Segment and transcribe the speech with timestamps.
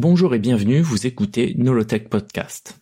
[0.00, 2.80] Bonjour et bienvenue, vous écoutez Nolotech Podcast.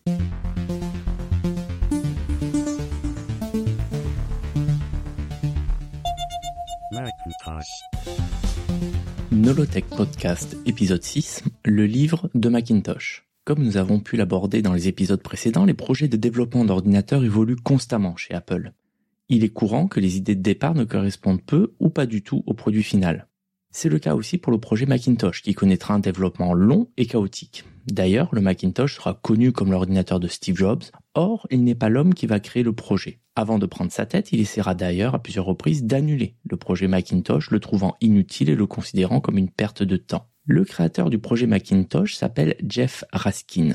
[9.33, 13.27] Nolotech Podcast, épisode 6, le livre de Macintosh.
[13.47, 17.57] Comme nous avons pu l'aborder dans les épisodes précédents, les projets de développement d'ordinateurs évoluent
[17.57, 18.73] constamment chez Apple.
[19.31, 22.43] Il est courant que les idées de départ ne correspondent peu ou pas du tout
[22.45, 23.27] au produit final.
[23.79, 27.65] C'est le cas aussi pour le projet Macintosh qui connaîtra un développement long et chaotique.
[27.87, 32.15] D'ailleurs, le Macintosh sera connu comme l'ordinateur de Steve Jobs, or il n'est pas l'homme
[32.15, 33.21] qui va créer le projet.
[33.35, 37.51] Avant de prendre sa tête, il essaiera d'ailleurs à plusieurs reprises d'annuler le projet Macintosh,
[37.51, 40.31] le trouvant inutile et le considérant comme une perte de temps.
[40.47, 43.73] Le créateur du projet Macintosh s'appelle Jeff Raskin.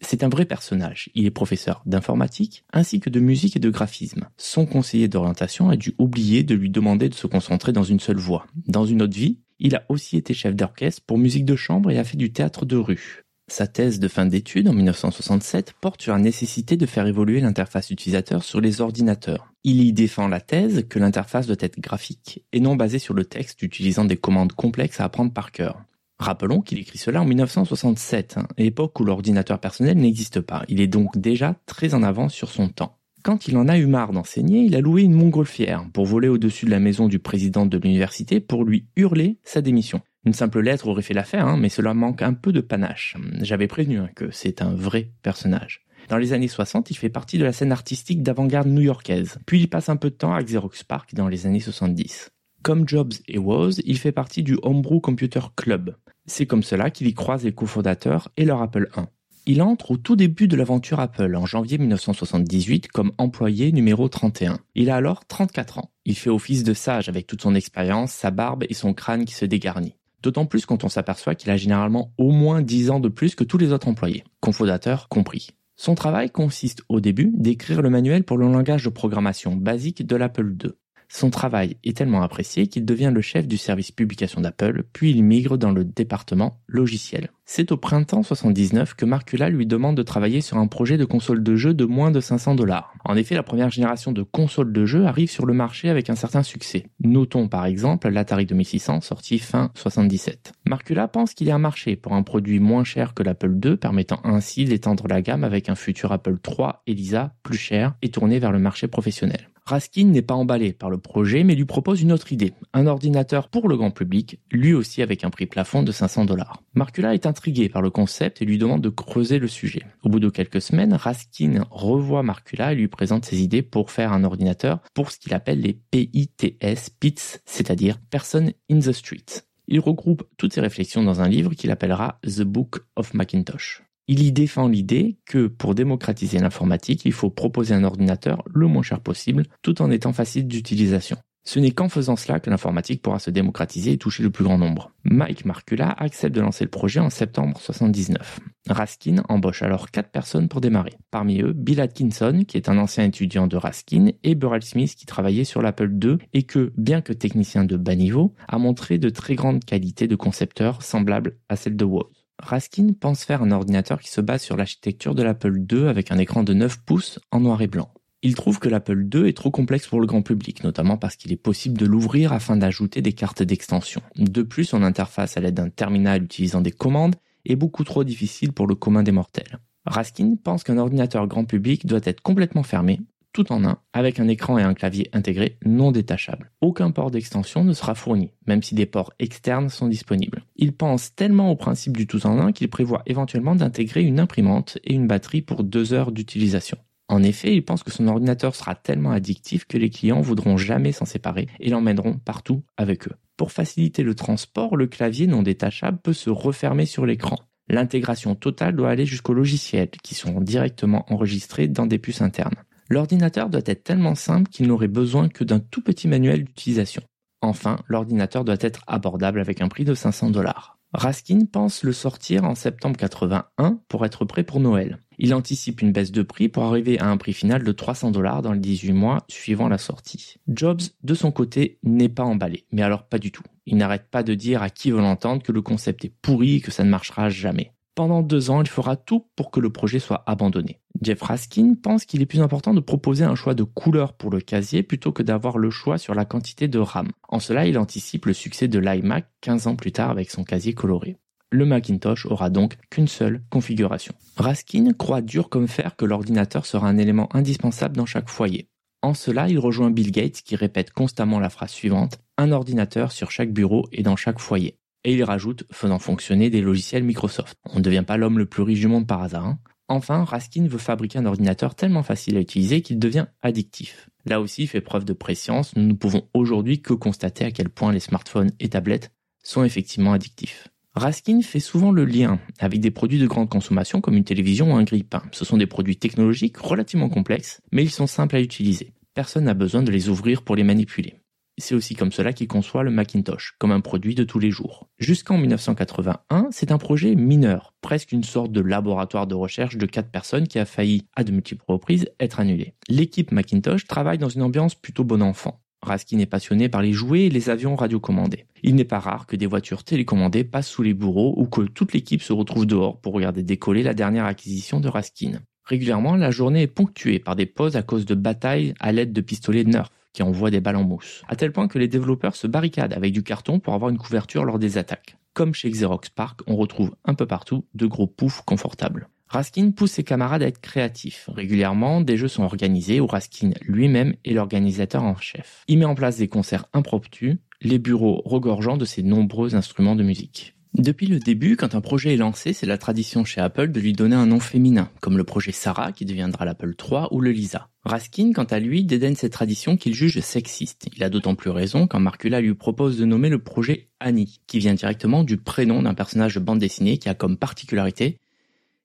[0.00, 1.10] C'est un vrai personnage.
[1.14, 4.28] Il est professeur d'informatique ainsi que de musique et de graphisme.
[4.36, 8.18] Son conseiller d'orientation a dû oublier de lui demander de se concentrer dans une seule
[8.18, 8.46] voie.
[8.66, 11.98] Dans une autre vie, il a aussi été chef d'orchestre pour musique de chambre et
[11.98, 13.24] a fait du théâtre de rue.
[13.50, 17.90] Sa thèse de fin d'études en 1967 porte sur la nécessité de faire évoluer l'interface
[17.90, 19.52] utilisateur sur les ordinateurs.
[19.64, 23.24] Il y défend la thèse que l'interface doit être graphique et non basée sur le
[23.24, 25.82] texte utilisant des commandes complexes à apprendre par cœur.
[26.20, 30.64] Rappelons qu'il écrit cela en 1967, hein, époque où l'ordinateur personnel n'existe pas.
[30.68, 32.98] Il est donc déjà très en avance sur son temps.
[33.22, 36.66] Quand il en a eu marre d'enseigner, il a loué une montgolfière pour voler au-dessus
[36.66, 40.02] de la maison du président de l'université pour lui hurler sa démission.
[40.26, 43.16] Une simple lettre aurait fait l'affaire, hein, mais cela manque un peu de panache.
[43.40, 45.86] J'avais prévenu hein, que c'est un vrai personnage.
[46.10, 49.38] Dans les années 60, il fait partie de la scène artistique d'avant-garde new-yorkaise.
[49.46, 52.30] Puis il passe un peu de temps à Xerox Park dans les années 70.
[52.62, 55.96] Comme Jobs et Woz, il fait partie du Homebrew Computer Club.
[56.30, 59.00] C'est comme cela qu'il y croise les cofondateurs et leur Apple I.
[59.46, 64.60] Il entre au tout début de l'aventure Apple en janvier 1978 comme employé numéro 31.
[64.76, 65.90] Il a alors 34 ans.
[66.04, 69.34] Il fait office de sage avec toute son expérience, sa barbe et son crâne qui
[69.34, 69.96] se dégarnit.
[70.22, 73.42] D'autant plus quand on s'aperçoit qu'il a généralement au moins 10 ans de plus que
[73.42, 75.48] tous les autres employés, cofondateurs compris.
[75.74, 80.14] Son travail consiste au début d'écrire le manuel pour le langage de programmation basique de
[80.14, 80.70] l'Apple II.
[81.12, 85.24] Son travail est tellement apprécié qu'il devient le chef du service publication d'Apple, puis il
[85.24, 87.30] migre dans le département logiciel.
[87.44, 91.42] C'est au printemps 79 que Marcula lui demande de travailler sur un projet de console
[91.42, 92.94] de jeu de moins de 500 dollars.
[93.04, 96.14] En effet, la première génération de consoles de jeu arrive sur le marché avec un
[96.14, 96.86] certain succès.
[97.02, 100.52] Notons par exemple l'Atari 2600 sorti fin 77.
[100.64, 103.76] Marcula pense qu'il y a un marché pour un produit moins cher que l'Apple II,
[103.76, 108.38] permettant ainsi d'étendre la gamme avec un futur Apple III Elisa plus cher et tourné
[108.38, 109.50] vers le marché professionnel.
[109.70, 112.54] Raskin n'est pas emballé par le projet, mais lui propose une autre idée.
[112.72, 116.60] Un ordinateur pour le grand public, lui aussi avec un prix plafond de 500 dollars.
[116.74, 119.82] Marcula est intrigué par le concept et lui demande de creuser le sujet.
[120.02, 124.12] Au bout de quelques semaines, Raskin revoit Marcula et lui présente ses idées pour faire
[124.12, 129.24] un ordinateur pour ce qu'il appelle les PITS, PITS, c'est-à-dire Person in the Street.
[129.68, 133.84] Il regroupe toutes ses réflexions dans un livre qu'il appellera The Book of Macintosh.
[134.08, 138.82] Il y défend l'idée que pour démocratiser l'informatique, il faut proposer un ordinateur le moins
[138.82, 141.16] cher possible tout en étant facile d'utilisation.
[141.42, 144.58] Ce n'est qu'en faisant cela que l'informatique pourra se démocratiser et toucher le plus grand
[144.58, 144.92] nombre.
[145.04, 148.40] Mike Marcula accepte de lancer le projet en septembre 79.
[148.68, 150.92] Raskin embauche alors quatre personnes pour démarrer.
[151.10, 155.06] Parmi eux, Bill Atkinson, qui est un ancien étudiant de Raskin, et Burrell Smith, qui
[155.06, 159.08] travaillait sur l'Apple II et que, bien que technicien de bas niveau, a montré de
[159.08, 162.19] très grandes qualités de concepteur semblables à celles de Woz.
[162.42, 166.18] Raskin pense faire un ordinateur qui se base sur l'architecture de l'Apple II avec un
[166.18, 167.90] écran de 9 pouces en noir et blanc.
[168.22, 171.32] Il trouve que l'Apple II est trop complexe pour le grand public, notamment parce qu'il
[171.32, 174.02] est possible de l'ouvrir afin d'ajouter des cartes d'extension.
[174.16, 178.52] De plus, son interface à l'aide d'un terminal utilisant des commandes est beaucoup trop difficile
[178.52, 179.58] pour le commun des mortels.
[179.86, 183.00] Raskin pense qu'un ordinateur grand public doit être complètement fermé,
[183.32, 186.50] tout en un, avec un écran et un clavier intégrés non détachables.
[186.60, 190.44] Aucun port d'extension ne sera fourni, même si des ports externes sont disponibles.
[190.56, 194.78] Il pense tellement au principe du tout en un qu'il prévoit éventuellement d'intégrer une imprimante
[194.84, 196.78] et une batterie pour deux heures d'utilisation.
[197.08, 200.92] En effet, il pense que son ordinateur sera tellement addictif que les clients voudront jamais
[200.92, 203.16] s'en séparer et l'emmèneront partout avec eux.
[203.36, 207.36] Pour faciliter le transport, le clavier non détachable peut se refermer sur l'écran.
[207.68, 212.62] L'intégration totale doit aller jusqu'aux logiciels qui seront directement enregistrés dans des puces internes.
[212.90, 217.02] L'ordinateur doit être tellement simple qu'il n'aurait besoin que d'un tout petit manuel d'utilisation.
[217.40, 220.76] Enfin, l'ordinateur doit être abordable avec un prix de 500 dollars.
[220.92, 224.98] Raskin pense le sortir en septembre 81 pour être prêt pour Noël.
[225.18, 228.42] Il anticipe une baisse de prix pour arriver à un prix final de 300 dollars
[228.42, 230.38] dans les 18 mois suivant la sortie.
[230.48, 233.44] Jobs, de son côté, n'est pas emballé, mais alors pas du tout.
[233.66, 236.60] Il n'arrête pas de dire à qui veut l'entendre que le concept est pourri et
[236.60, 237.72] que ça ne marchera jamais.
[238.00, 240.80] Pendant deux ans, il fera tout pour que le projet soit abandonné.
[241.02, 244.40] Jeff Raskin pense qu'il est plus important de proposer un choix de couleur pour le
[244.40, 247.10] casier plutôt que d'avoir le choix sur la quantité de RAM.
[247.28, 250.72] En cela, il anticipe le succès de l'iMac 15 ans plus tard avec son casier
[250.72, 251.18] coloré.
[251.50, 254.14] Le Macintosh aura donc qu'une seule configuration.
[254.38, 258.70] Raskin croit dur comme fer que l'ordinateur sera un élément indispensable dans chaque foyer.
[259.02, 263.30] En cela, il rejoint Bill Gates qui répète constamment la phrase suivante un ordinateur sur
[263.30, 264.79] chaque bureau et dans chaque foyer.
[265.04, 267.56] Et il rajoute faisant fonctionner des logiciels Microsoft.
[267.72, 269.46] On ne devient pas l'homme le plus riche du monde par hasard.
[269.46, 269.58] Hein.
[269.88, 274.08] Enfin, Raskin veut fabriquer un ordinateur tellement facile à utiliser qu'il devient addictif.
[274.26, 275.74] Là aussi, il fait preuve de préscience.
[275.74, 279.10] Nous ne pouvons aujourd'hui que constater à quel point les smartphones et tablettes
[279.42, 280.68] sont effectivement addictifs.
[280.94, 284.76] Raskin fait souvent le lien avec des produits de grande consommation comme une télévision ou
[284.76, 285.22] un grille-pain.
[285.32, 288.92] Ce sont des produits technologiques relativement complexes, mais ils sont simples à utiliser.
[289.14, 291.19] Personne n'a besoin de les ouvrir pour les manipuler.
[291.60, 294.88] C'est aussi comme cela qu'il conçoit le Macintosh, comme un produit de tous les jours.
[294.98, 300.10] Jusqu'en 1981, c'est un projet mineur, presque une sorte de laboratoire de recherche de quatre
[300.10, 302.72] personnes qui a failli, à de multiples reprises, être annulé.
[302.88, 305.60] L'équipe Macintosh travaille dans une ambiance plutôt bon enfant.
[305.82, 308.46] Raskin est passionné par les jouets et les avions radiocommandés.
[308.62, 311.92] Il n'est pas rare que des voitures télécommandées passent sous les bourreaux ou que toute
[311.92, 315.40] l'équipe se retrouve dehors pour regarder décoller la dernière acquisition de Raskin.
[315.64, 319.20] Régulièrement, la journée est ponctuée par des pauses à cause de batailles à l'aide de
[319.20, 322.46] pistolets Nerf qui envoient des balles en mousse, à tel point que les développeurs se
[322.46, 325.16] barricadent avec du carton pour avoir une couverture lors des attaques.
[325.34, 329.08] Comme chez Xerox Park, on retrouve un peu partout de gros poufs confortables.
[329.28, 331.30] Raskin pousse ses camarades à être créatifs.
[331.32, 335.62] Régulièrement, des jeux sont organisés où Raskin lui-même est l'organisateur en chef.
[335.68, 340.02] Il met en place des concerts impromptus, les bureaux regorgeant de ses nombreux instruments de
[340.02, 340.56] musique.
[340.74, 343.92] Depuis le début, quand un projet est lancé, c'est la tradition chez Apple de lui
[343.92, 347.68] donner un nom féminin, comme le projet Sarah qui deviendra l'Apple III ou le Lisa.
[347.84, 350.86] Raskin, quant à lui, dédaigne cette tradition qu'il juge sexiste.
[350.94, 354.60] Il a d'autant plus raison quand Marcula lui propose de nommer le projet Annie, qui
[354.60, 358.18] vient directement du prénom d'un personnage de bande dessinée qui a comme particularité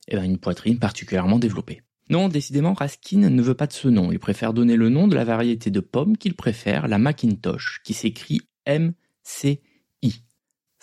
[0.08, 1.84] eh ben, une poitrine particulièrement développée.
[2.10, 4.12] Non, décidément, Raskin ne veut pas de ce nom.
[4.12, 7.94] Il préfère donner le nom de la variété de pomme qu'il préfère, la Macintosh, qui
[7.94, 9.62] s'écrit M-C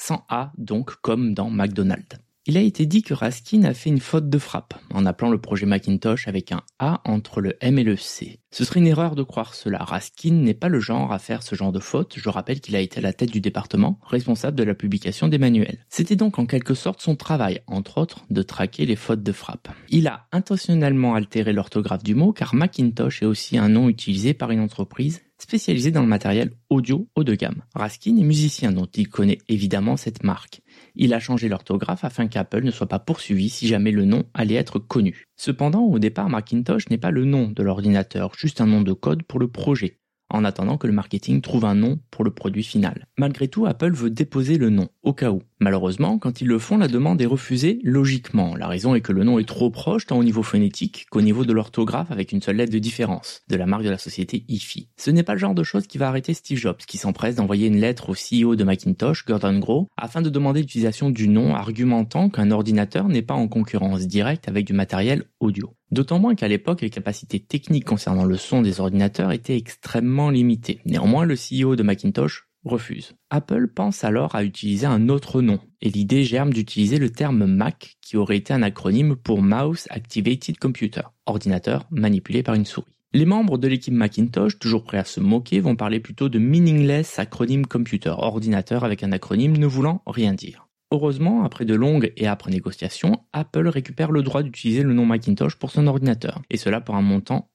[0.03, 2.19] sans A donc comme dans McDonald's.
[2.45, 5.41] Il a été dit que Raskin a fait une faute de frappe en appelant le
[5.41, 8.41] projet Macintosh avec un A entre le M et le C.
[8.51, 9.79] Ce serait une erreur de croire cela.
[9.79, 12.17] Raskin n'est pas le genre à faire ce genre de faute.
[12.17, 15.39] Je rappelle qu'il a été à la tête du département, responsable de la publication des
[15.39, 15.87] manuels.
[15.89, 19.69] C'était donc en quelque sorte son travail, entre autres, de traquer les fautes de frappe.
[19.89, 24.51] Il a intentionnellement altéré l'orthographe du mot car Macintosh est aussi un nom utilisé par
[24.51, 27.63] une entreprise spécialisé dans le matériel audio haut de gamme.
[27.75, 30.63] Raskin est musicien dont il connaît évidemment cette marque.
[30.95, 34.55] Il a changé l'orthographe afin qu'Apple ne soit pas poursuivi si jamais le nom allait
[34.55, 35.27] être connu.
[35.37, 39.25] Cependant, au départ, Macintosh n'est pas le nom de l'ordinateur, juste un nom de code
[39.25, 39.99] pour le projet
[40.33, 43.07] en attendant que le marketing trouve un nom pour le produit final.
[43.19, 45.43] Malgré tout, Apple veut déposer le nom, au cas où.
[45.61, 48.57] Malheureusement, quand ils le font, la demande est refusée logiquement.
[48.57, 51.45] La raison est que le nom est trop proche tant au niveau phonétique qu'au niveau
[51.45, 54.89] de l'orthographe avec une seule lettre de différence, de la marque de la société IFI.
[54.97, 57.69] Ce n'est pas le genre de chose qui va arrêter Steve Jobs, qui s'empresse d'envoyer
[57.69, 62.29] une lettre au CEO de Macintosh, Gordon Grow, afin de demander l'utilisation du nom, argumentant
[62.29, 65.75] qu'un ordinateur n'est pas en concurrence directe avec du matériel audio.
[65.91, 70.81] D'autant moins qu'à l'époque, les capacités techniques concernant le son des ordinateurs étaient extrêmement limitées.
[70.87, 73.15] Néanmoins, le CEO de Macintosh refuse.
[73.31, 77.97] Apple pense alors à utiliser un autre nom, et l'idée germe d'utiliser le terme Mac,
[78.01, 82.93] qui aurait été un acronyme pour Mouse Activated Computer, ordinateur manipulé par une souris.
[83.15, 87.19] Les membres de l'équipe Macintosh, toujours prêts à se moquer, vont parler plutôt de meaningless
[87.19, 90.69] acronyme computer, ordinateur avec un acronyme ne voulant rien dire.
[90.93, 95.57] Heureusement, après de longues et âpres négociations, Apple récupère le droit d'utiliser le nom Macintosh
[95.57, 97.51] pour son ordinateur, et cela pour un montant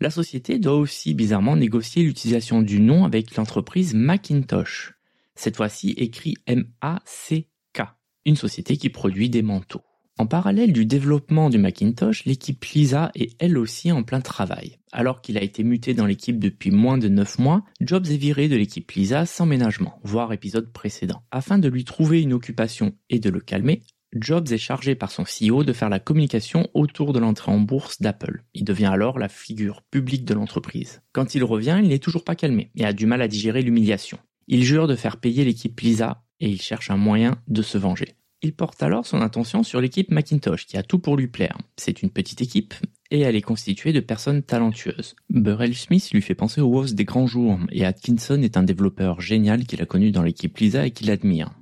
[0.00, 4.94] La société doit aussi bizarrement négocier l'utilisation du nom avec l'entreprise Macintosh,
[5.34, 7.82] cette fois-ci écrit M-A-C-K,
[8.24, 9.82] une société qui produit des manteaux.
[10.16, 14.78] En parallèle du développement du Macintosh, l'équipe Lisa est elle aussi en plein travail.
[14.92, 18.48] Alors qu'il a été muté dans l'équipe depuis moins de 9 mois, Jobs est viré
[18.48, 21.24] de l'équipe Lisa sans ménagement, voire épisode précédent.
[21.32, 23.82] Afin de lui trouver une occupation et de le calmer,
[24.14, 28.00] Jobs est chargé par son CEO de faire la communication autour de l'entrée en bourse
[28.00, 28.44] d'Apple.
[28.54, 31.02] Il devient alors la figure publique de l'entreprise.
[31.12, 34.18] Quand il revient, il n'est toujours pas calmé et a du mal à digérer l'humiliation.
[34.46, 38.14] Il jure de faire payer l'équipe Lisa et il cherche un moyen de se venger.
[38.42, 41.56] Il porte alors son attention sur l'équipe Macintosh qui a tout pour lui plaire.
[41.76, 42.74] C'est une petite équipe
[43.10, 45.16] et elle est constituée de personnes talentueuses.
[45.30, 49.20] Burrell Smith lui fait penser au Woz des grands jours et Atkinson est un développeur
[49.20, 51.52] génial qu'il a connu dans l'équipe Lisa et qu'il admire.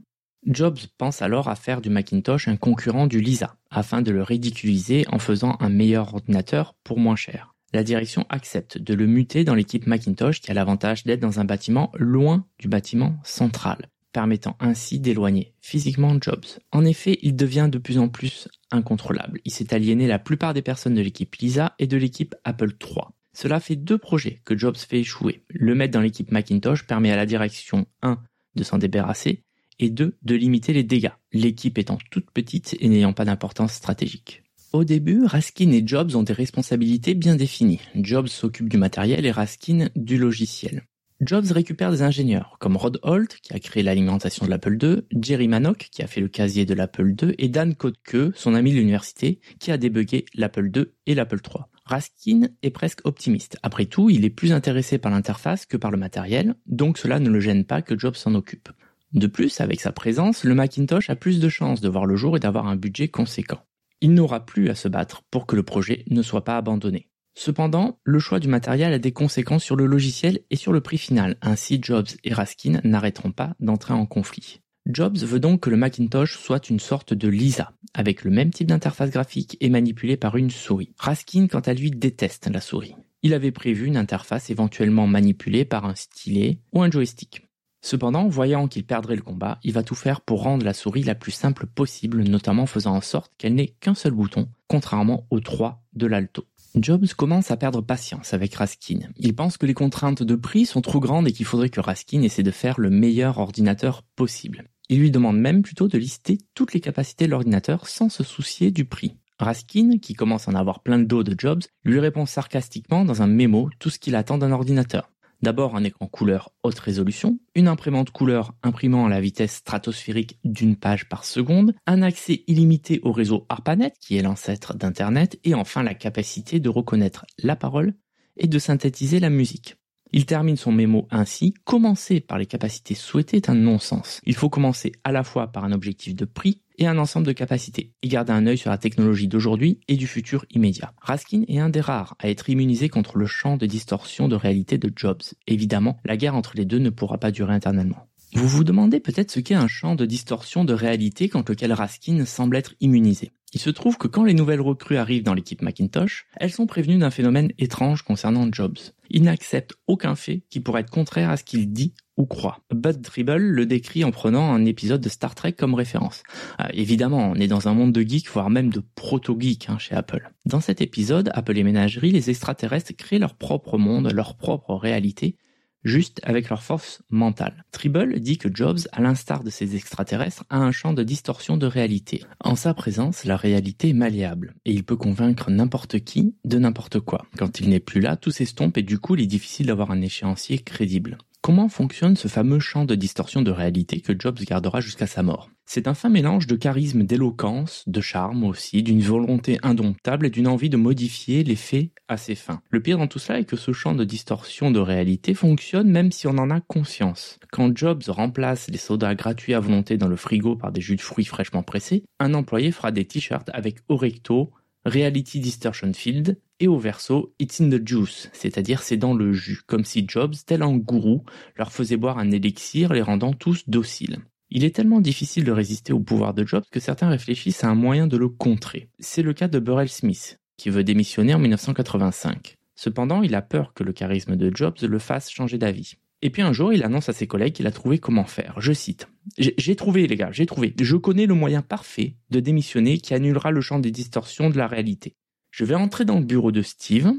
[0.47, 5.05] Jobs pense alors à faire du Macintosh un concurrent du Lisa, afin de le ridiculiser
[5.09, 7.55] en faisant un meilleur ordinateur pour moins cher.
[7.73, 11.45] La direction accepte de le muter dans l'équipe Macintosh qui a l'avantage d'être dans un
[11.45, 16.45] bâtiment loin du bâtiment central permettant ainsi d'éloigner physiquement Jobs.
[16.71, 19.41] En effet, il devient de plus en plus incontrôlable.
[19.45, 23.07] Il s'est aliéné la plupart des personnes de l'équipe Lisa et de l'équipe Apple III.
[23.33, 25.45] Cela fait deux projets que Jobs fait échouer.
[25.49, 28.19] Le mettre dans l'équipe Macintosh permet à la direction 1
[28.55, 29.45] de s'en débarrasser
[29.79, 34.43] et deux, de limiter les dégâts, l'équipe étant toute petite et n'ayant pas d'importance stratégique.
[34.73, 37.81] Au début, Raskin et Jobs ont des responsabilités bien définies.
[37.95, 40.85] Jobs s'occupe du matériel et Raskin du logiciel.
[41.21, 45.47] Jobs récupère des ingénieurs comme Rod Holt qui a créé l'alimentation de l'Apple II, Jerry
[45.47, 48.79] Manock qui a fait le casier de l'Apple II et Dan Kodke, son ami de
[48.79, 51.65] l'université, qui a débugué l'Apple II et l'Apple III.
[51.85, 53.59] Raskin est presque optimiste.
[53.63, 57.29] Après tout, il est plus intéressé par l'interface que par le matériel, donc cela ne
[57.29, 58.71] le gêne pas que Jobs s'en occupe.
[59.13, 62.37] De plus, avec sa présence, le Macintosh a plus de chances de voir le jour
[62.37, 63.61] et d'avoir un budget conséquent.
[64.01, 67.09] Il n'aura plus à se battre pour que le projet ne soit pas abandonné.
[67.35, 70.99] Cependant, le choix du matériel a des conséquences sur le logiciel et sur le prix
[70.99, 74.61] final, ainsi Jobs et Raskin n'arrêteront pas d'entrer en conflit.
[74.87, 78.67] Jobs veut donc que le Macintosh soit une sorte de Lisa, avec le même type
[78.67, 80.93] d'interface graphique et manipulé par une souris.
[80.99, 82.97] Raskin, quant à lui, déteste la souris.
[83.23, 87.47] Il avait prévu une interface éventuellement manipulée par un stylet ou un joystick.
[87.85, 91.17] Cependant, voyant qu'il perdrait le combat, il va tout faire pour rendre la souris la
[91.17, 95.83] plus simple possible, notamment faisant en sorte qu'elle n'ait qu'un seul bouton, contrairement aux trois
[95.93, 96.47] de l'Alto.
[96.77, 99.01] Jobs commence à perdre patience avec Raskin.
[99.19, 102.23] Il pense que les contraintes de prix sont trop grandes et qu'il faudrait que Raskin
[102.23, 104.65] essaie de faire le meilleur ordinateur possible.
[104.89, 108.71] Il lui demande même plutôt de lister toutes les capacités de l'ordinateur sans se soucier
[108.71, 109.17] du prix.
[109.39, 113.23] Raskin, qui commence à en avoir plein le dos de Jobs, lui répond sarcastiquement dans
[113.23, 115.11] un mémo tout ce qu'il attend d'un ordinateur.
[115.43, 120.77] D'abord un écran couleur haute résolution, une imprimante couleur imprimant à la vitesse stratosphérique d'une
[120.77, 125.83] page par seconde, un accès illimité au réseau ARPANET qui est l'ancêtre d'Internet et enfin
[125.83, 127.95] la capacité de reconnaître la parole
[128.37, 129.77] et de synthétiser la musique.
[130.13, 134.21] Il termine son mémo ainsi, commencer par les capacités souhaitées est un non-sens.
[134.25, 137.93] Il faut commencer à la fois par un objectif de prix un ensemble de capacités,
[138.03, 140.93] et garder un œil sur la technologie d'aujourd'hui et du futur immédiat.
[141.01, 144.79] Raskin est un des rares à être immunisé contre le champ de distorsion de réalité
[144.79, 145.23] de Jobs.
[145.47, 148.09] Évidemment, la guerre entre les deux ne pourra pas durer éternellement.
[148.35, 152.25] Vous vous demandez peut-être ce qu'est un champ de distorsion de réalité contre lequel Raskin
[152.25, 153.33] semble être immunisé.
[153.53, 156.97] Il se trouve que quand les nouvelles recrues arrivent dans l'équipe Macintosh, elles sont prévenues
[156.97, 158.79] d'un phénomène étrange concernant Jobs.
[159.11, 162.61] Il n'accepte aucun fait qui pourrait être contraire à ce qu'il dit ou croit.
[162.75, 166.23] Bud Tribble le décrit en prenant un épisode de Star Trek comme référence.
[166.61, 169.95] Euh, évidemment, on est dans un monde de geeks, voire même de proto-geeks hein, chez
[169.95, 170.31] Apple.
[170.45, 175.37] Dans cet épisode, Apple et Ménagerie, les extraterrestres créent leur propre monde, leur propre réalité,
[175.85, 177.65] juste avec leur force mentale.
[177.73, 181.67] Tribble dit que Jobs, à l'instar de ces extraterrestres, a un champ de distorsion de
[181.67, 182.23] réalité.
[182.41, 187.01] En sa présence, la réalité est malléable, et il peut convaincre n'importe qui de n'importe
[187.01, 187.27] quoi.
[187.37, 190.01] Quand il n'est plus là, tout s'estompe et du coup, il est difficile d'avoir un
[190.01, 191.19] échéancier crédible.
[191.43, 195.51] Comment fonctionne ce fameux champ de distorsion de réalité que Jobs gardera jusqu'à sa mort?
[195.67, 200.47] C'est un fin mélange de charisme, d'éloquence, de charme aussi, d'une volonté indomptable et d'une
[200.47, 202.63] envie de modifier les faits à ses fins.
[202.71, 206.13] Le pire dans tout cela est que ce champ de distorsion de réalité fonctionne même
[206.13, 207.41] si on en a conscience.
[207.51, 211.01] Quand Jobs remplace les sodas gratuits à volonté dans le frigo par des jus de
[211.01, 214.53] fruits fraîchement pressés, un employé fera des t-shirts avec Orecto,
[214.85, 219.63] Reality Distortion Field et au verso It's in the juice, c'est-à-dire c'est dans le jus,
[219.67, 221.25] comme si Jobs, tel un gourou,
[221.57, 224.21] leur faisait boire un élixir les rendant tous dociles.
[224.49, 227.75] Il est tellement difficile de résister au pouvoir de Jobs que certains réfléchissent à un
[227.75, 228.89] moyen de le contrer.
[229.01, 232.59] C'est le cas de Burrell Smith, qui veut démissionner en 1985.
[232.77, 235.97] Cependant, il a peur que le charisme de Jobs le fasse changer d'avis.
[236.25, 238.55] Et puis un jour, il annonce à ses collègues qu'il a trouvé comment faire.
[238.59, 239.09] Je cite.
[239.37, 240.73] J'ai trouvé, les gars, j'ai trouvé.
[240.81, 244.69] Je connais le moyen parfait de démissionner qui annulera le champ des distorsions de la
[244.69, 245.17] réalité.
[245.53, 247.13] Je vais entrer dans le bureau de Steve,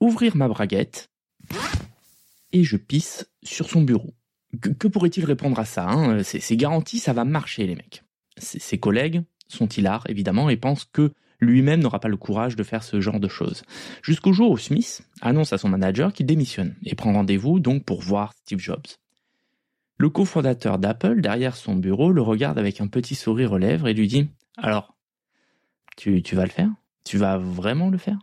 [0.00, 1.10] ouvrir ma braguette,
[2.52, 4.14] et je pisse sur son bureau.
[4.60, 6.22] Que, pourrait-il répondre à ça hein?
[6.22, 8.04] C'est garanti, ça va marcher, les mecs.
[8.38, 12.84] Ses, collègues sont hilars, évidemment, et pensent que lui-même n'aura pas le courage de faire
[12.84, 13.62] ce genre de choses.
[14.02, 18.02] Jusqu'au jour où Smith annonce à son manager qu'il démissionne et prend rendez-vous donc pour
[18.02, 18.86] voir Steve Jobs.
[19.96, 23.94] Le cofondateur d'Apple, derrière son bureau, le regarde avec un petit sourire aux lèvres et
[23.94, 24.94] lui dit Alors,
[25.96, 26.70] tu, tu vas le faire?
[27.04, 28.18] Tu vas vraiment le faire?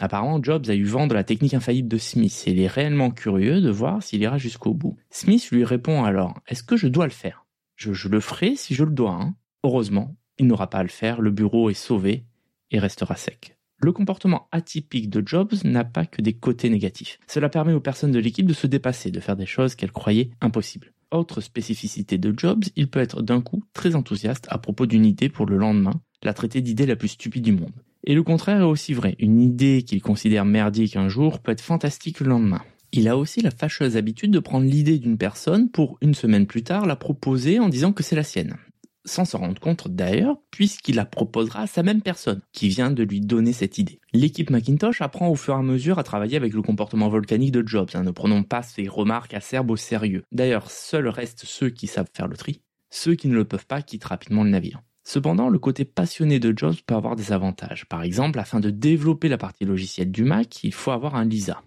[0.00, 3.10] Apparemment, Jobs a eu vent de la technique infaillible de Smith et il est réellement
[3.10, 4.96] curieux de voir s'il ira jusqu'au bout.
[5.10, 7.46] Smith lui répond alors Est-ce que je dois le faire?
[7.74, 9.12] Je, le ferai si je le dois.
[9.12, 9.34] Hein.
[9.64, 12.24] Heureusement, il n'aura pas à le faire, le bureau est sauvé
[12.70, 13.56] et restera sec.
[13.80, 17.20] Le comportement atypique de Jobs n'a pas que des côtés négatifs.
[17.28, 20.30] Cela permet aux personnes de l'équipe de se dépasser, de faire des choses qu'elles croyaient
[20.40, 20.92] impossibles.
[21.10, 25.28] Autre spécificité de Jobs, il peut être d'un coup très enthousiaste à propos d'une idée
[25.28, 27.72] pour le lendemain, la traiter d'idée la plus stupide du monde.
[28.04, 29.16] Et le contraire est aussi vrai.
[29.18, 32.62] Une idée qu'il considère merdique un jour peut être fantastique le lendemain.
[32.92, 36.62] Il a aussi la fâcheuse habitude de prendre l'idée d'une personne pour, une semaine plus
[36.62, 38.56] tard, la proposer en disant que c'est la sienne.
[39.04, 43.02] Sans s'en rendre compte d'ailleurs, puisqu'il la proposera à sa même personne, qui vient de
[43.02, 44.00] lui donner cette idée.
[44.12, 47.66] L'équipe Macintosh apprend au fur et à mesure à travailler avec le comportement volcanique de
[47.66, 47.90] Jobs.
[47.94, 48.04] Hein.
[48.04, 50.24] Ne prenons pas ses remarques acerbes au sérieux.
[50.32, 53.82] D'ailleurs, seuls restent ceux qui savent faire le tri, Ceux qui ne le peuvent pas
[53.82, 54.82] quittent rapidement le navire.
[55.08, 57.86] Cependant, le côté passionné de Jobs peut avoir des avantages.
[57.86, 61.62] Par exemple, afin de développer la partie logicielle du Mac, il faut avoir un Lisa.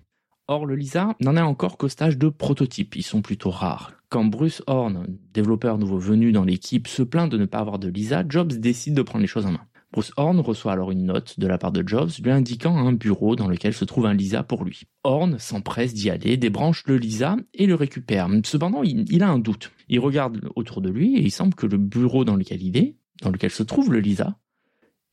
[0.48, 3.94] Or, le Lisa n'en est encore qu'au stage de prototype, ils sont plutôt rares.
[4.10, 7.88] Quand Bruce Horn, développeur nouveau venu dans l'équipe, se plaint de ne pas avoir de
[7.88, 9.66] Lisa, Jobs décide de prendre les choses en main.
[9.92, 13.36] Bruce Horn reçoit alors une note de la part de Jobs lui indiquant un bureau
[13.36, 14.84] dans lequel se trouve un Lisa pour lui.
[15.04, 18.30] Horn s'empresse d'y aller, débranche le Lisa et le récupère.
[18.46, 19.72] Cependant, il, a un doute.
[19.90, 22.96] Il regarde autour de lui et il semble que le bureau dans lequel il est,
[23.22, 24.38] dans lequel se trouve le Lisa,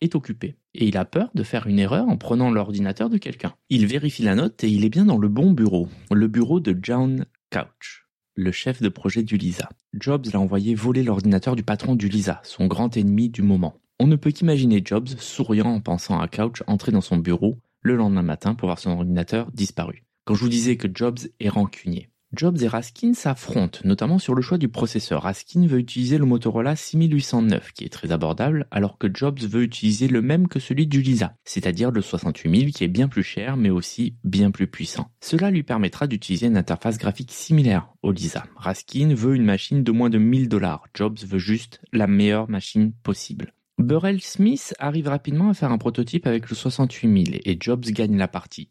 [0.00, 0.56] est occupé.
[0.74, 3.54] Et il a peur de faire une erreur en prenant l'ordinateur de quelqu'un.
[3.70, 6.76] Il vérifie la note et il est bien dans le bon bureau, le bureau de
[6.80, 9.68] John Couch, le chef de projet du Lisa.
[9.94, 13.80] Jobs l'a envoyé voler l'ordinateur du patron du Lisa, son grand ennemi du moment.
[13.98, 17.96] On ne peut qu'imaginer Jobs souriant en pensant à Couch entrer dans son bureau le
[17.96, 20.04] lendemain matin pour voir son ordinateur disparu.
[20.24, 22.10] Quand je vous disais que Jobs est rancunier.
[22.34, 25.22] Jobs et Raskin s'affrontent, notamment sur le choix du processeur.
[25.22, 30.08] Raskin veut utiliser le Motorola 6809, qui est très abordable, alors que Jobs veut utiliser
[30.08, 33.70] le même que celui du Lisa, c'est-à-dire le 68000 qui est bien plus cher, mais
[33.70, 35.10] aussi bien plus puissant.
[35.22, 38.44] Cela lui permettra d'utiliser une interface graphique similaire au Lisa.
[38.56, 40.84] Raskin veut une machine de moins de 1000 dollars.
[40.92, 43.54] Jobs veut juste la meilleure machine possible.
[43.78, 48.28] Burrell Smith arrive rapidement à faire un prototype avec le 68000 et Jobs gagne la
[48.28, 48.68] partie.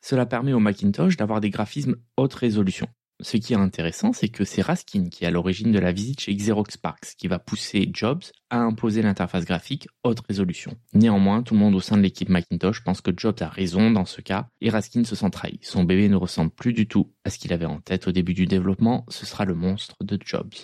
[0.00, 2.88] Cela permet au Macintosh d'avoir des graphismes haute résolution.
[3.22, 6.20] Ce qui est intéressant, c'est que c'est Raskin qui est à l'origine de la visite
[6.20, 10.74] chez Xerox Parks, qui va pousser Jobs à imposer l'interface graphique haute résolution.
[10.94, 14.06] Néanmoins, tout le monde au sein de l'équipe Macintosh pense que Jobs a raison dans
[14.06, 15.58] ce cas, et Raskin se sent trahi.
[15.60, 18.34] Son bébé ne ressemble plus du tout à ce qu'il avait en tête au début
[18.34, 20.54] du développement, ce sera le monstre de Jobs.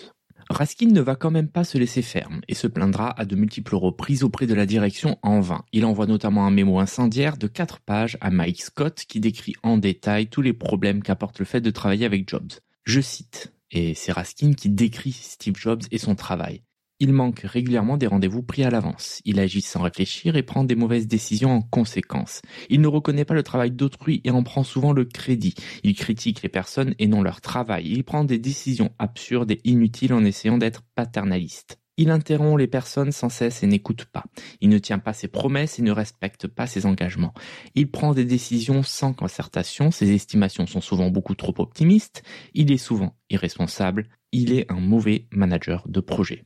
[0.49, 3.75] Raskin ne va quand même pas se laisser faire et se plaindra à de multiples
[3.75, 5.63] reprises auprès de la direction en vain.
[5.73, 9.77] Il envoie notamment un mémo incendiaire de 4 pages à Mike Scott qui décrit en
[9.77, 12.53] détail tous les problèmes qu'apporte le fait de travailler avec Jobs.
[12.85, 16.61] Je cite, et c'est Raskin qui décrit Steve Jobs et son travail.
[16.99, 19.21] Il manque régulièrement des rendez-vous pris à l'avance.
[19.23, 22.41] Il agit sans réfléchir et prend des mauvaises décisions en conséquence.
[22.69, 25.53] Il ne reconnaît pas le travail d'autrui et en prend souvent le crédit.
[25.83, 27.87] Il critique les personnes et non leur travail.
[27.87, 31.77] Il prend des décisions absurdes et inutiles en essayant d'être paternaliste.
[31.97, 34.23] Il interrompt les personnes sans cesse et n'écoute pas.
[34.61, 37.33] Il ne tient pas ses promesses et ne respecte pas ses engagements.
[37.75, 42.77] Il prend des décisions sans concertation, ses estimations sont souvent beaucoup trop optimistes, il est
[42.77, 46.43] souvent irresponsable, il est un mauvais manager de projet.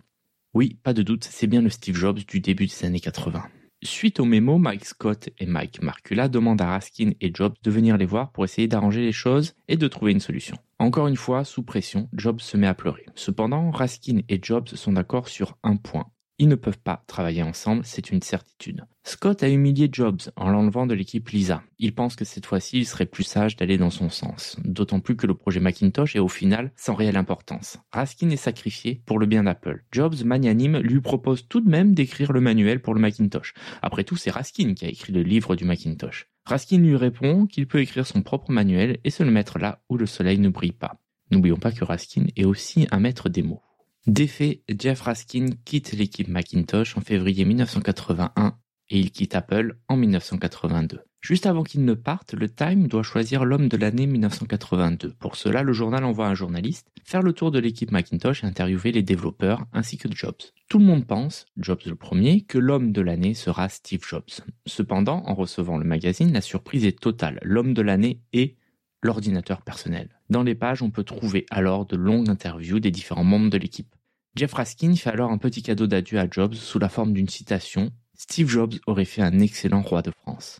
[0.53, 3.41] Oui, pas de doute, c'est bien le Steve Jobs du début des années 80.
[3.83, 7.95] Suite au mémo, Mike Scott et Mike Marcula demandent à Raskin et Jobs de venir
[7.95, 10.57] les voir pour essayer d'arranger les choses et de trouver une solution.
[10.77, 13.05] Encore une fois, sous pression, Jobs se met à pleurer.
[13.15, 16.11] Cependant, Raskin et Jobs sont d'accord sur un point.
[16.41, 18.87] Ils ne peuvent pas travailler ensemble, c'est une certitude.
[19.03, 21.61] Scott a humilié Jobs en l'enlevant de l'équipe Lisa.
[21.77, 24.57] Il pense que cette fois-ci, il serait plus sage d'aller dans son sens.
[24.65, 27.77] D'autant plus que le projet Macintosh est au final sans réelle importance.
[27.91, 29.83] Raskin est sacrifié pour le bien d'Apple.
[29.91, 33.53] Jobs, magnanime, lui propose tout de même d'écrire le manuel pour le Macintosh.
[33.83, 36.27] Après tout, c'est Raskin qui a écrit le livre du Macintosh.
[36.45, 39.97] Raskin lui répond qu'il peut écrire son propre manuel et se le mettre là où
[39.97, 40.99] le soleil ne brille pas.
[41.29, 43.61] N'oublions pas que Raskin est aussi un maître des mots.
[44.07, 48.57] Défait, Jeff Raskin quitte l'équipe Macintosh en février 1981
[48.89, 51.01] et il quitte Apple en 1982.
[51.21, 55.13] Juste avant qu'il ne parte, le Time doit choisir l'homme de l'année 1982.
[55.19, 58.91] Pour cela, le journal envoie un journaliste faire le tour de l'équipe Macintosh et interviewer
[58.91, 60.41] les développeurs ainsi que Jobs.
[60.67, 64.31] Tout le monde pense, Jobs le premier, que l'homme de l'année sera Steve Jobs.
[64.65, 67.39] Cependant, en recevant le magazine, la surprise est totale.
[67.43, 68.55] L'homme de l'année est
[69.01, 70.09] l'ordinateur personnel.
[70.29, 73.95] Dans les pages, on peut trouver alors de longues interviews des différents membres de l'équipe.
[74.35, 77.91] Jeff Raskin fait alors un petit cadeau d'adieu à Jobs sous la forme d'une citation
[78.13, 80.59] Steve Jobs aurait fait un excellent roi de France.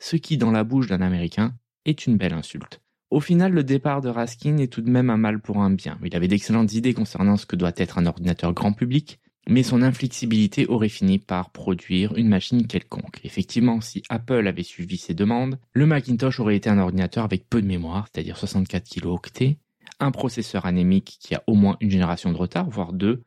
[0.00, 2.80] Ce qui, dans la bouche d'un Américain, est une belle insulte.
[3.10, 5.98] Au final, le départ de Raskin est tout de même un mal pour un bien.
[6.04, 9.80] Il avait d'excellentes idées concernant ce que doit être un ordinateur grand public, mais son
[9.82, 13.20] inflexibilité aurait fini par produire une machine quelconque.
[13.24, 17.62] Effectivement, si Apple avait suivi ses demandes, le Macintosh aurait été un ordinateur avec peu
[17.62, 19.56] de mémoire, c'est-à-dire 64 kilooctets,
[20.00, 23.22] un processeur anémique qui a au moins une génération de retard, voire deux,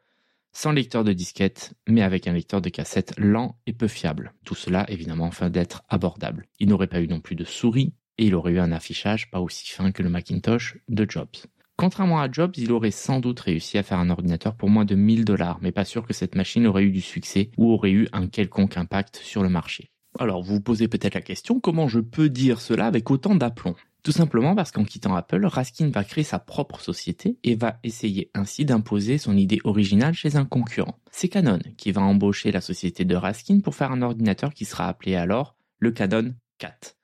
[0.53, 4.33] sans lecteur de disquette, mais avec un lecteur de cassette lent et peu fiable.
[4.45, 6.47] Tout cela, évidemment, afin d'être abordable.
[6.59, 9.39] Il n'aurait pas eu non plus de souris, et il aurait eu un affichage pas
[9.39, 11.47] aussi fin que le Macintosh de Jobs.
[11.81, 14.93] Contrairement à Jobs, il aurait sans doute réussi à faire un ordinateur pour moins de
[14.93, 18.07] 1000 dollars, mais pas sûr que cette machine aurait eu du succès ou aurait eu
[18.13, 19.89] un quelconque impact sur le marché.
[20.19, 23.73] Alors vous vous posez peut-être la question, comment je peux dire cela avec autant d'aplomb?
[24.03, 28.29] Tout simplement parce qu'en quittant Apple, Raskin va créer sa propre société et va essayer
[28.35, 30.99] ainsi d'imposer son idée originale chez un concurrent.
[31.09, 34.87] C'est Canon qui va embaucher la société de Raskin pour faire un ordinateur qui sera
[34.87, 37.00] appelé alors le Canon 4.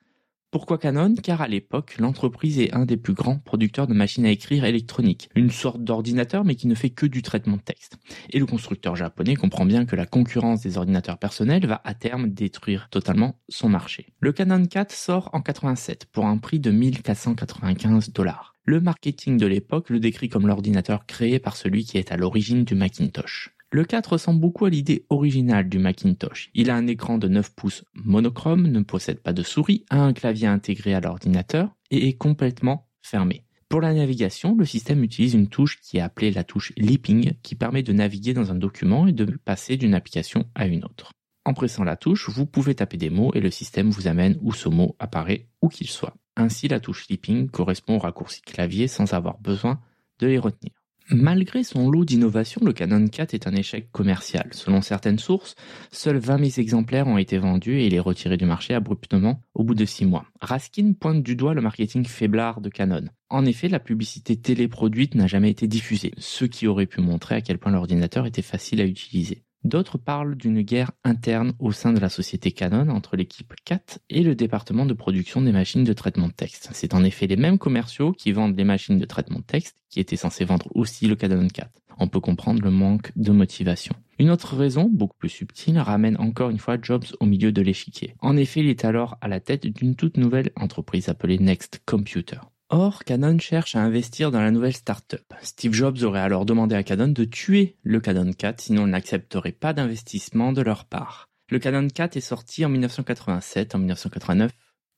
[0.57, 1.13] Pourquoi Canon?
[1.13, 5.29] Car à l'époque, l'entreprise est un des plus grands producteurs de machines à écrire électroniques,
[5.35, 7.97] une sorte d'ordinateur mais qui ne fait que du traitement de texte.
[8.31, 12.29] Et le constructeur japonais comprend bien que la concurrence des ordinateurs personnels va à terme
[12.29, 14.07] détruire totalement son marché.
[14.19, 18.55] Le Canon 4 sort en 87 pour un prix de 1495 dollars.
[18.65, 22.63] Le marketing de l'époque le décrit comme l'ordinateur créé par celui qui est à l'origine
[22.63, 23.55] du Macintosh.
[23.77, 26.49] Le 4 ressemble beaucoup à l'idée originale du Macintosh.
[26.55, 30.13] Il a un écran de 9 pouces monochrome, ne possède pas de souris, a un
[30.13, 33.43] clavier intégré à l'ordinateur et est complètement fermé.
[33.69, 37.53] Pour la navigation, le système utilise une touche qui est appelée la touche Leaping qui
[37.53, 41.11] permet de naviguer dans un document et de passer d'une application à une autre.
[41.45, 44.53] En pressant la touche, vous pouvez taper des mots et le système vous amène où
[44.53, 46.15] ce mot apparaît où qu'il soit.
[46.35, 49.79] Ainsi, la touche Leaping correspond au raccourci clavier sans avoir besoin
[50.17, 50.71] de les retenir.
[51.09, 54.49] Malgré son lot d'innovations, le Canon 4 est un échec commercial.
[54.51, 55.55] Selon certaines sources,
[55.89, 59.63] seuls 20 000 exemplaires ont été vendus et il est retiré du marché abruptement au
[59.63, 60.25] bout de 6 mois.
[60.41, 63.05] Raskin pointe du doigt le marketing faiblard de Canon.
[63.29, 67.41] En effet, la publicité téléproduite n'a jamais été diffusée, ce qui aurait pu montrer à
[67.41, 69.43] quel point l'ordinateur était facile à utiliser.
[69.63, 74.23] D'autres parlent d'une guerre interne au sein de la société Canon entre l'équipe CAT et
[74.23, 76.69] le département de production des machines de traitement de texte.
[76.73, 79.99] C'est en effet les mêmes commerciaux qui vendent les machines de traitement de texte qui
[79.99, 81.69] étaient censés vendre aussi le Canon 4.
[81.99, 83.95] On peut comprendre le manque de motivation.
[84.19, 88.15] Une autre raison, beaucoup plus subtile, ramène encore une fois Jobs au milieu de l'échiquier.
[88.19, 92.37] En effet, il est alors à la tête d'une toute nouvelle entreprise appelée Next Computer.
[92.69, 95.23] Or, Canon cherche à investir dans la nouvelle start-up.
[95.41, 99.53] Steve Jobs aurait alors demandé à Canon de tuer le Canon 4 sinon il n'accepterait
[99.53, 101.29] pas d'investissement de leur part.
[101.49, 104.51] Le Canon 4 est sorti en 1987, en 1989.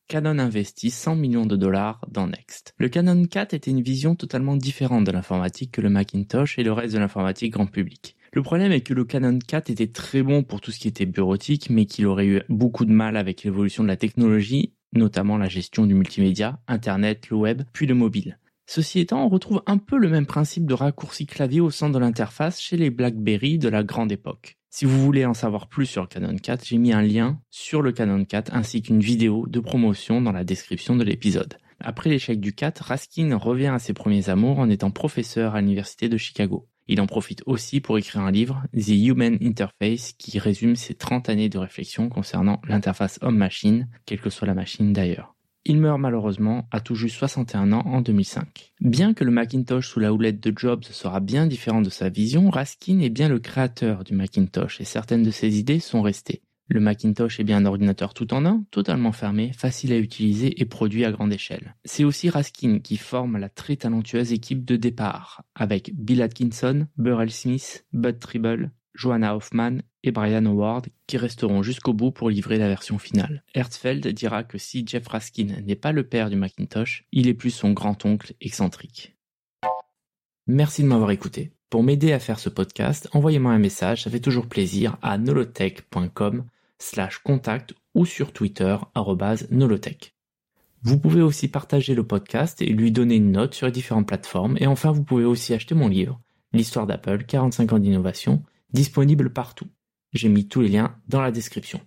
[0.07, 2.73] Canon investit 100 millions de dollars dans Next.
[2.79, 6.73] Le Canon 4 était une vision totalement différente de l'informatique que le Macintosh et le
[6.73, 8.15] reste de l'informatique grand public.
[8.33, 11.05] Le problème est que le Canon 4 était très bon pour tout ce qui était
[11.05, 15.47] bureautique, mais qu'il aurait eu beaucoup de mal avec l'évolution de la technologie notamment la
[15.47, 18.37] gestion du multimédia, Internet, le web, puis le mobile.
[18.65, 21.97] Ceci étant, on retrouve un peu le même principe de raccourci clavier au sein de
[21.97, 24.57] l'interface chez les BlackBerry de la grande époque.
[24.69, 27.81] Si vous voulez en savoir plus sur le Canon 4, j'ai mis un lien sur
[27.81, 31.57] le Canon 4 ainsi qu'une vidéo de promotion dans la description de l'épisode.
[31.79, 36.07] Après l'échec du 4, Raskin revient à ses premiers amours en étant professeur à l'université
[36.07, 36.67] de Chicago.
[36.91, 41.29] Il en profite aussi pour écrire un livre, The Human Interface, qui résume ses 30
[41.29, 45.35] années de réflexion concernant l'interface homme-machine, quelle que soit la machine d'ailleurs.
[45.65, 48.73] Il meurt malheureusement à tout juste 61 ans en 2005.
[48.81, 52.49] Bien que le Macintosh sous la houlette de Jobs sera bien différent de sa vision,
[52.49, 56.41] Raskin est bien le créateur du Macintosh et certaines de ses idées sont restées.
[56.71, 60.65] Le Macintosh est bien un ordinateur tout en un, totalement fermé, facile à utiliser et
[60.65, 61.75] produit à grande échelle.
[61.83, 67.31] C'est aussi Raskin qui forme la très talentueuse équipe de départ, avec Bill Atkinson, Burrell
[67.31, 72.67] Smith, Bud Tribble, Joanna Hoffman et Brian Howard qui resteront jusqu'au bout pour livrer la
[72.67, 73.43] version finale.
[73.55, 77.51] Herzfeld dira que si Jeff Raskin n'est pas le père du Macintosh, il est plus
[77.51, 79.15] son grand-oncle excentrique.
[80.45, 81.51] Merci de m'avoir écouté.
[81.71, 86.45] Pour m'aider à faire ce podcast, envoyez-moi un message, ça fait toujours plaisir, à nolotech.com
[86.79, 88.77] slash contact ou sur Twitter
[89.51, 90.15] nolotech.
[90.81, 94.55] Vous pouvez aussi partager le podcast et lui donner une note sur les différentes plateformes.
[94.59, 99.67] Et enfin, vous pouvez aussi acheter mon livre, L'histoire d'Apple, 45 ans d'innovation, disponible partout.
[100.13, 101.79] J'ai mis tous les liens dans la description.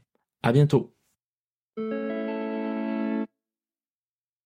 [0.42, 0.91] À bientôt!